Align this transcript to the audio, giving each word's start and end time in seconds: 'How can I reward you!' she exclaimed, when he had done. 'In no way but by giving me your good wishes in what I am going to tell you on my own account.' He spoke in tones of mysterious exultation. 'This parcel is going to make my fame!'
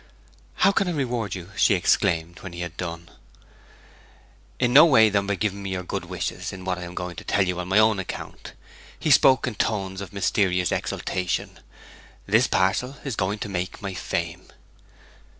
'How 0.55 0.71
can 0.71 0.87
I 0.87 0.93
reward 0.93 1.35
you!' 1.35 1.51
she 1.55 1.75
exclaimed, 1.75 2.39
when 2.39 2.53
he 2.53 2.61
had 2.61 2.75
done. 2.75 3.07
'In 4.59 4.73
no 4.73 4.83
way 4.83 5.11
but 5.11 5.27
by 5.27 5.35
giving 5.35 5.61
me 5.61 5.69
your 5.73 5.83
good 5.83 6.05
wishes 6.05 6.51
in 6.51 6.65
what 6.65 6.79
I 6.79 6.85
am 6.85 6.95
going 6.95 7.15
to 7.17 7.23
tell 7.23 7.45
you 7.47 7.59
on 7.59 7.67
my 7.67 7.77
own 7.77 7.99
account.' 7.99 8.53
He 8.99 9.11
spoke 9.11 9.45
in 9.45 9.53
tones 9.53 10.01
of 10.01 10.11
mysterious 10.11 10.71
exultation. 10.71 11.59
'This 12.25 12.47
parcel 12.47 12.97
is 13.03 13.15
going 13.15 13.37
to 13.45 13.49
make 13.49 13.79
my 13.79 13.93
fame!' 13.93 14.47